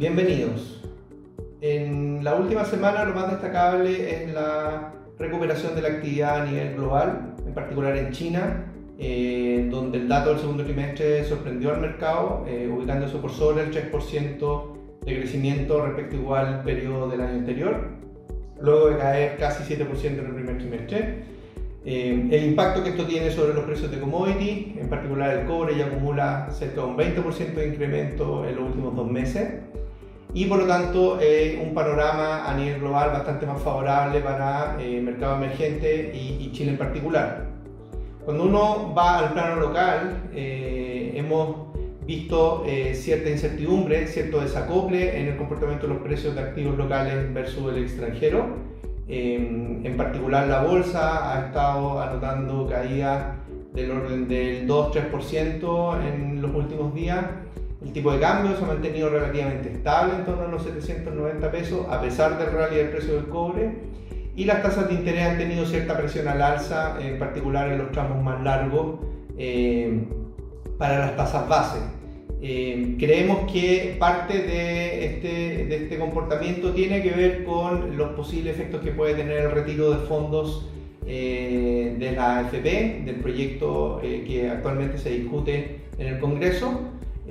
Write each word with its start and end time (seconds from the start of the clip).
Bienvenidos. 0.00 0.80
En 1.60 2.24
la 2.24 2.34
última 2.34 2.64
semana 2.64 3.04
lo 3.04 3.14
más 3.14 3.32
destacable 3.32 4.10
es 4.10 4.32
la 4.32 4.94
recuperación 5.18 5.74
de 5.74 5.82
la 5.82 5.88
actividad 5.88 6.40
a 6.40 6.46
nivel 6.46 6.74
global, 6.74 7.34
en 7.46 7.52
particular 7.52 7.94
en 7.98 8.10
China, 8.10 8.64
eh, 8.98 9.68
donde 9.70 9.98
el 9.98 10.08
dato 10.08 10.30
del 10.30 10.38
segundo 10.38 10.64
trimestre 10.64 11.22
sorprendió 11.24 11.74
al 11.74 11.82
mercado, 11.82 12.46
eh, 12.48 12.66
ubicándose 12.74 13.18
por 13.18 13.30
sobre 13.30 13.64
el 13.64 13.72
3% 13.72 14.72
de 15.04 15.18
crecimiento 15.18 15.84
respecto 15.84 16.16
igual 16.16 16.46
al 16.46 16.62
periodo 16.62 17.10
del 17.10 17.20
año 17.20 17.34
anterior, 17.34 17.88
luego 18.58 18.88
de 18.88 18.96
caer 18.96 19.36
casi 19.36 19.64
7% 19.64 20.22
en 20.22 20.28
el 20.28 20.34
primer 20.34 20.56
trimestre. 20.56 21.24
Eh, 21.84 22.26
el 22.30 22.44
impacto 22.44 22.82
que 22.82 22.90
esto 22.90 23.04
tiene 23.04 23.30
sobre 23.30 23.52
los 23.52 23.64
precios 23.64 23.90
de 23.90 24.00
commodity, 24.00 24.76
en 24.80 24.88
particular 24.88 25.40
el 25.40 25.46
cobre, 25.46 25.76
ya 25.76 25.88
acumula 25.88 26.48
cerca 26.52 26.80
de 26.80 26.86
un 26.86 26.96
20% 26.96 27.60
de 27.60 27.68
incremento 27.68 28.48
en 28.48 28.56
los 28.56 28.64
últimos 28.64 28.96
dos 28.96 29.10
meses 29.10 29.46
y 30.32 30.44
por 30.46 30.60
lo 30.60 30.66
tanto 30.66 31.18
eh, 31.20 31.60
un 31.62 31.74
panorama 31.74 32.50
a 32.50 32.54
nivel 32.54 32.80
global 32.80 33.10
bastante 33.10 33.46
más 33.46 33.60
favorable 33.60 34.20
para 34.20 34.76
el 34.80 34.94
eh, 34.94 35.00
mercado 35.00 35.36
emergente 35.36 36.12
y, 36.14 36.50
Chile 36.52 36.72
en 36.72 36.78
particular. 36.78 37.46
Cuando 38.24 38.44
uno 38.44 38.94
va 38.96 39.18
al 39.18 39.32
plano 39.32 39.56
local, 39.60 40.30
hemos 40.34 41.74
visto 42.06 42.64
cierta 42.92 43.30
incertidumbre, 43.30 44.06
cierto 44.06 44.40
desacople 44.40 45.18
en 45.18 45.28
el 45.28 45.36
comportamiento 45.36 45.86
de 45.86 45.94
los 45.94 46.02
precios 46.02 46.34
de 46.34 46.42
activos 46.42 46.76
locales 46.76 47.32
versus 47.32 47.72
el 47.72 47.82
extranjero 47.82 48.70
en 49.84 49.96
particular 49.96 50.46
la 50.46 50.62
bolsa 50.62 51.32
ha 51.32 51.46
estado 51.46 52.00
anotando 52.00 52.66
caídas 52.68 53.36
del 53.72 53.90
orden 53.90 54.28
del 54.28 54.68
2-3% 54.68 56.06
en 56.06 56.42
los 56.42 56.54
últimos 56.54 56.94
días. 56.94 57.24
El 57.82 57.92
tipo 57.92 58.12
de 58.12 58.20
cambio 58.20 58.56
se 58.56 58.64
ha 58.64 58.66
mantenido 58.66 59.08
relativamente 59.08 59.72
estable 59.72 60.14
en 60.14 60.24
torno 60.24 60.44
a 60.44 60.48
los 60.48 60.62
790 60.62 61.50
pesos 61.50 61.86
a 61.88 62.00
pesar 62.00 62.38
del 62.38 62.52
rally 62.52 62.76
del 62.76 62.90
precio 62.90 63.14
del 63.14 63.26
cobre 63.26 63.72
y 64.36 64.44
las 64.44 64.62
tasas 64.62 64.88
de 64.88 64.94
interés 64.94 65.26
han 65.26 65.38
tenido 65.38 65.64
cierta 65.64 65.96
presión 65.96 66.28
al 66.28 66.40
alza, 66.40 66.96
en 67.00 67.18
particular 67.18 67.72
en 67.72 67.78
los 67.78 67.90
tramos 67.92 68.22
más 68.22 68.42
largos 68.42 69.00
eh, 69.38 70.04
para 70.78 70.98
las 70.98 71.16
tasas 71.16 71.48
base. 71.48 71.78
Eh, 72.42 72.96
creemos 72.98 73.50
que 73.52 73.96
parte 73.98 74.38
de 74.38 75.04
este, 75.04 75.66
de 75.66 75.76
este 75.76 75.98
comportamiento 75.98 76.72
tiene 76.72 77.02
que 77.02 77.10
ver 77.10 77.44
con 77.44 77.98
los 77.98 78.12
posibles 78.12 78.54
efectos 78.54 78.80
que 78.80 78.92
puede 78.92 79.14
tener 79.14 79.38
el 79.38 79.50
retiro 79.50 79.90
de 79.90 80.06
fondos 80.06 80.66
eh, 81.06 81.96
de 81.98 82.12
la 82.12 82.38
AFP, 82.38 83.02
del 83.04 83.16
proyecto 83.16 84.00
eh, 84.02 84.24
que 84.26 84.48
actualmente 84.48 84.96
se 84.96 85.10
discute 85.10 85.80
en 85.98 86.06
el 86.06 86.18
Congreso, 86.18 86.80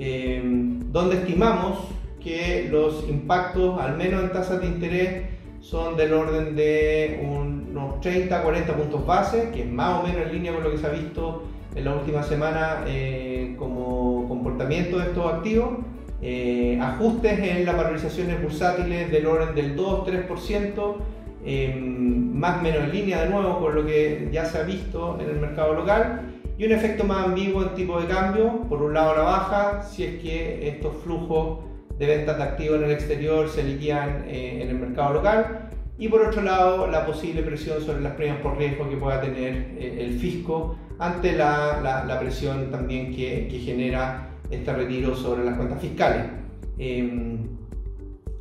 donde 0.00 1.16
estimamos 1.16 1.78
que 2.20 2.68
los 2.70 3.06
impactos, 3.08 3.80
al 3.80 3.96
menos 3.96 4.24
en 4.24 4.32
tasas 4.32 4.60
de 4.60 4.66
interés, 4.66 5.22
son 5.60 5.96
del 5.96 6.12
orden 6.14 6.56
de 6.56 7.20
unos 7.22 8.00
30-40 8.00 8.66
puntos 8.74 9.06
base, 9.06 9.50
que 9.52 9.62
es 9.62 9.70
más 9.70 10.00
o 10.00 10.06
menos 10.06 10.26
en 10.26 10.32
línea 10.32 10.54
con 10.54 10.64
lo 10.64 10.70
que 10.70 10.78
se 10.78 10.86
ha 10.86 10.90
visto 10.90 11.44
en 11.74 11.84
la 11.84 11.94
última 11.94 12.22
semana 12.22 12.84
eh, 12.86 13.54
como 13.58 14.26
comportamiento 14.26 14.98
de 14.98 15.04
estos 15.06 15.32
activos, 15.32 15.78
eh, 16.22 16.78
ajustes 16.80 17.38
en 17.38 17.64
las 17.64 17.76
valorizaciones 17.76 18.42
bursátiles 18.42 19.10
del 19.10 19.26
orden 19.26 19.54
del 19.54 19.76
2-3%, 19.76 20.96
eh, 21.44 21.74
más 21.74 22.58
o 22.58 22.62
menos 22.62 22.84
en 22.84 22.92
línea 22.92 23.22
de 23.22 23.30
nuevo 23.30 23.60
con 23.60 23.74
lo 23.74 23.86
que 23.86 24.28
ya 24.32 24.44
se 24.44 24.58
ha 24.58 24.62
visto 24.62 25.18
en 25.20 25.30
el 25.30 25.36
mercado 25.36 25.74
local, 25.74 26.29
y 26.60 26.66
un 26.66 26.72
efecto 26.72 27.04
más 27.04 27.24
ambiguo 27.24 27.62
en 27.62 27.74
tipo 27.74 27.98
de 27.98 28.06
cambio, 28.06 28.66
por 28.68 28.82
un 28.82 28.92
lado 28.92 29.16
la 29.16 29.22
baja, 29.22 29.82
si 29.82 30.04
es 30.04 30.20
que 30.20 30.68
estos 30.68 30.94
flujos 31.02 31.60
de 31.98 32.04
ventas 32.04 32.36
de 32.36 32.42
activos 32.42 32.76
en 32.76 32.84
el 32.84 32.90
exterior 32.90 33.48
se 33.48 33.62
liquidan 33.62 34.26
en 34.28 34.68
el 34.68 34.78
mercado 34.78 35.14
local, 35.14 35.70
y 35.96 36.08
por 36.08 36.20
otro 36.20 36.42
lado 36.42 36.86
la 36.86 37.06
posible 37.06 37.42
presión 37.42 37.80
sobre 37.80 38.02
las 38.02 38.12
premias 38.12 38.42
por 38.42 38.58
riesgo 38.58 38.90
que 38.90 38.98
pueda 38.98 39.22
tener 39.22 39.74
el 39.78 40.18
fisco 40.18 40.76
ante 40.98 41.32
la, 41.32 41.80
la, 42.06 42.20
presión 42.20 42.70
también 42.70 43.16
que, 43.16 43.48
que, 43.48 43.58
genera 43.60 44.28
este 44.50 44.70
retiro 44.70 45.16
sobre 45.16 45.46
las 45.46 45.56
cuentas 45.56 45.80
fiscales. 45.80 46.26
Em, 46.76 47.38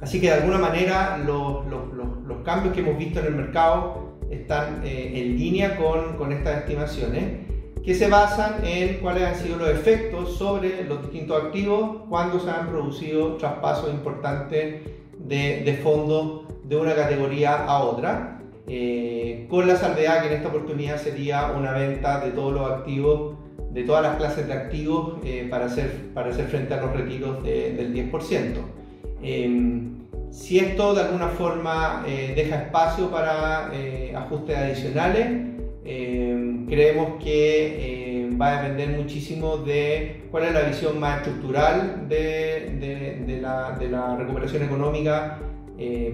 así 0.01 0.19
que 0.19 0.27
de 0.27 0.33
alguna 0.33 0.57
manera 0.57 1.17
los, 1.25 1.65
los, 1.67 1.93
los, 2.27 2.37
cambios 2.43 2.73
que 2.73 2.81
hemos 2.81 2.97
visto 2.97 3.21
en 3.21 3.27
el 3.27 3.35
mercado 3.35 4.17
están 4.29 4.81
eh, 4.83 5.21
en 5.21 5.37
línea 5.37 5.77
con, 5.77 6.17
con, 6.17 6.33
estas 6.33 6.57
estimaciones 6.57 7.48
que 7.83 7.95
se 7.95 8.09
basan 8.09 8.63
en 8.63 8.97
cuáles 8.99 9.23
han 9.23 9.35
sido 9.35 9.57
los 9.57 9.69
efectos 9.69 10.37
sobre 10.37 10.83
los 10.83 11.01
distintos 11.01 11.43
activos 11.43 12.03
cuando 12.09 12.39
se 12.39 12.49
han 12.49 12.67
producido 12.69 13.37
traspasos 13.37 13.89
importantes 13.89 14.81
de, 15.17 15.61
de 15.63 15.73
fondos 15.81 16.43
de 16.69 16.75
una 16.75 16.95
categoría 16.95 17.65
a 17.65 17.83
otra. 17.83 18.39
Eh, 18.67 19.47
con 19.49 19.67
la 19.67 19.75
salvedad 19.75 20.21
que 20.21 20.27
en 20.27 20.33
esta 20.33 20.49
oportunidad 20.49 20.97
sería 20.97 21.51
una 21.57 21.71
venta 21.71 22.23
de 22.23 22.29
todos 22.29 22.53
los 22.53 22.71
activos, 22.71 23.35
de 23.71 23.83
todas 23.83 24.03
las 24.03 24.17
clases 24.17 24.47
de 24.47 24.53
activos 24.53 25.15
eh, 25.23 25.47
para, 25.49 25.65
hacer, 25.65 26.13
para 26.13 26.29
hacer 26.29 26.45
frente 26.45 26.75
a 26.75 26.81
los 26.81 26.95
retiros 26.95 27.43
del 27.43 27.91
10%. 27.91 28.59
Em, 29.23 29.97
si 30.29 30.59
esto 30.59 30.93
de 30.93 31.01
alguna 31.01 31.29
forma 31.29 32.03
eh, 32.07 32.33
deja 32.35 32.57
espacio 32.57 33.09
para 33.09 33.71
ajustes 34.15 34.55
adicionales, 34.55 35.25
em, 35.83 36.18
creemos 36.67 37.23
que 37.23 38.29
va 38.39 38.59
a 38.59 38.61
depender 38.61 38.97
muchísimo 38.97 39.57
de 39.57 40.23
cuál 40.31 40.45
es 40.45 40.53
la 40.53 40.61
visión 40.61 40.99
más 40.99 41.17
estructural 41.17 42.07
de, 42.07 43.23
de, 43.25 43.41
la, 43.41 43.71
de 43.71 43.89
la 43.89 44.15
recuperación 44.15 44.63
económica 44.63 45.39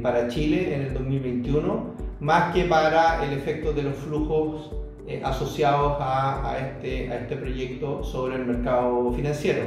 para 0.01 0.27
Chile 0.27 0.73
en 0.75 0.81
el 0.81 0.93
2021 0.93 1.95
más 2.19 2.53
que 2.53 2.65
para 2.65 3.23
el 3.23 3.33
efecto 3.33 3.73
de 3.73 3.83
los 3.83 3.95
flujos 3.95 4.71
eh, 5.07 5.21
asociados 5.23 5.97
a, 5.99 6.57
este, 6.59 7.11
a, 7.11 7.17
este, 7.17 7.35
proyecto 7.35 8.03
sobre 8.03 8.35
el 8.35 8.45
mercado 8.45 9.11
financiero. 9.13 9.61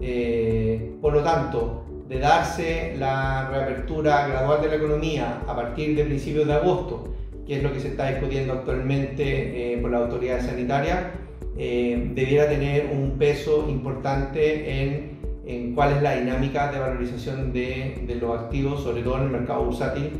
Eh, 0.00 0.96
por 1.00 1.14
lo 1.14 1.22
tanto, 1.22 1.84
de 2.08 2.18
darse 2.18 2.94
la 2.98 3.48
reapertura 3.48 4.28
gradual 4.28 4.60
de 4.60 4.68
la 4.68 4.74
economía 4.74 5.42
a 5.46 5.56
partir 5.56 5.96
de 5.96 6.04
principios 6.04 6.46
de 6.46 6.52
agosto, 6.52 7.04
que 7.46 7.56
es 7.56 7.62
lo 7.62 7.72
que 7.72 7.80
se 7.80 7.88
está 7.88 8.10
discutiendo 8.10 8.54
actualmente 8.54 9.74
eh, 9.74 9.78
por 9.78 9.90
la 9.90 9.98
autoridad 9.98 10.40
sanitaria, 10.40 11.12
debiera 11.56 12.48
tener 12.48 12.90
un 12.92 13.12
peso 13.16 13.66
importante 13.68 14.82
en, 14.82 15.20
en, 15.46 15.74
cuál 15.74 15.92
es 15.92 16.02
la 16.02 16.16
dinámica 16.16 16.72
de 16.72 16.80
valorización 16.80 17.52
de, 17.52 18.02
de 18.08 18.14
los 18.16 18.36
activos, 18.40 18.82
sobre 18.82 19.02
todo 19.02 19.18
en 19.18 19.24
el 19.24 19.30
mercado 19.30 19.64
bursátil, 19.64 20.10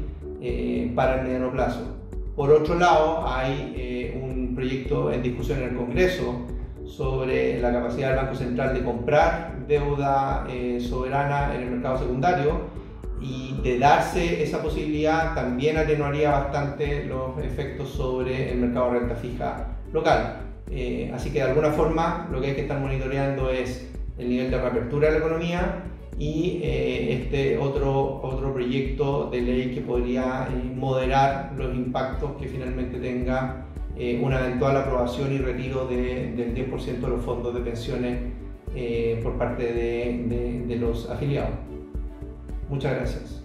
eh, 0.47 0.93
para 0.95 1.21
el 1.21 1.23
mediano 1.23 1.51
plazo. 1.51 1.97
Por 2.37 2.51
otro 2.51 2.75
lado, 2.75 3.27
hay 3.27 3.73
eh, 3.79 4.21
un 4.23 4.55
proyecto 4.55 5.11
en 5.11 5.23
discusión 5.23 5.61
en 5.61 5.71
el 5.71 5.75
Congreso 5.75 6.43
sobre 6.85 7.59
la 7.63 7.73
capacidad 7.73 8.09
del 8.09 8.17
Banco 8.19 8.35
Central 8.35 8.75
de 8.75 8.85
comprar 8.85 9.65
deuda 9.67 10.47
eh, 10.51 10.79
soberana 10.81 11.55
en 11.55 11.63
el 11.63 11.71
mercado 11.71 11.97
secundario 11.97 12.61
y 13.25 13.57
de 13.63 13.79
darse 13.79 14.43
esa 14.43 14.63
posibilidad 14.63 15.35
también 15.35 15.79
atenuaría 15.79 16.31
bastante 16.31 17.05
los 17.05 17.39
efectos 17.43 17.89
sobre 17.89 18.53
el 18.53 18.59
mercado 18.59 18.93
de 18.93 18.99
renta 19.01 19.17
fija 19.17 19.79
local. 19.93 20.41
así 21.15 21.31
que 21.31 21.39
de 21.39 21.43
alguna 21.43 21.71
forma 21.71 22.29
lo 22.31 22.41
que 22.41 22.49
hay 22.49 22.55
que 22.55 22.63
estar 22.63 22.79
monitoreando 22.79 23.51
es 23.51 23.91
el 24.19 24.29
nivel 24.29 24.51
de 24.51 24.61
reapertura 24.61 25.09
de 25.09 25.19
la 25.19 25.19
economía 25.19 25.85
y 26.19 26.61
eh, 26.63 27.13
este 27.13 27.59
otro, 27.59 28.21
otro 28.23 28.53
proyecto 28.53 29.29
de 29.31 29.41
ley 29.41 29.75
que 29.75 29.81
podría 29.81 30.49
eh, 30.51 30.73
moderar 30.75 31.53
los 31.57 31.75
impactos 31.75 32.33
que 32.41 32.47
finalmente 32.47 32.99
tenga 32.99 33.67
eh, 33.97 34.21
una 34.23 34.41
eventual 34.41 34.77
aprobación 34.77 35.33
y 35.33 35.39
retiro 35.39 35.87
de, 35.87 36.33
del 36.33 36.55
10% 36.55 37.01
de 37.01 37.09
los 37.09 37.25
fondos 37.25 37.55
de 37.55 37.61
pensiones 37.61 38.19
por 39.23 39.39
parte 39.39 39.63
de, 39.73 40.65
de 40.67 40.77
los 40.77 41.09
afiliados. 41.09 41.53
Muchas 42.69 42.95
gracias. 42.95 43.44